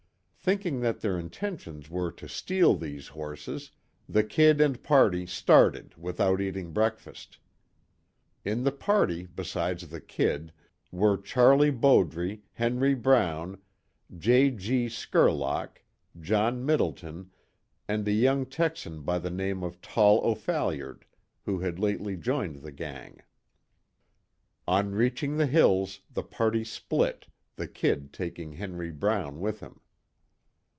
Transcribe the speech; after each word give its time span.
Thinking 0.43 0.79
that 0.79 1.01
their 1.01 1.19
intentions 1.19 1.87
were 1.87 2.11
to 2.13 2.27
steal 2.27 2.75
these 2.75 3.09
horses, 3.09 3.69
the 4.09 4.23
"Kid" 4.23 4.59
and 4.59 4.81
party 4.81 5.27
started 5.27 5.93
without 5.95 6.41
eating 6.41 6.71
breakfast. 6.71 7.37
In 8.43 8.63
the 8.63 8.71
party, 8.71 9.27
besides 9.27 9.87
the 9.87 10.01
"Kid," 10.01 10.51
were 10.91 11.15
Charlie 11.15 11.69
Bowdre, 11.71 12.39
Henry 12.53 12.95
Brown, 12.95 13.59
J. 14.17 14.49
G. 14.49 14.89
Skerlock, 14.89 15.83
John 16.19 16.65
Middleton, 16.65 17.29
and 17.87 18.07
a 18.07 18.11
young 18.11 18.47
Texan 18.47 19.03
by 19.03 19.19
the 19.19 19.29
name 19.29 19.61
of 19.61 19.79
Tom 19.79 20.21
O'Phalliard, 20.23 21.05
who 21.45 21.59
had 21.59 21.77
lately 21.77 22.17
joined 22.17 22.63
the 22.63 22.71
gang. 22.71 23.21
On 24.67 24.95
reaching 24.95 25.37
the 25.37 25.45
hills, 25.45 25.99
the 26.11 26.23
party 26.23 26.63
split, 26.63 27.27
the 27.57 27.67
"Kid" 27.67 28.11
taking 28.11 28.53
Henry 28.53 28.89
Brown 28.89 29.39
with 29.39 29.59
him. 29.59 29.79